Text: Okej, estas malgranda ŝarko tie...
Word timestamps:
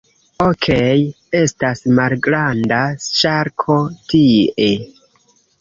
Okej, 0.43 0.95
estas 1.41 1.83
malgranda 1.99 2.81
ŝarko 3.11 3.79
tie... 4.15 4.73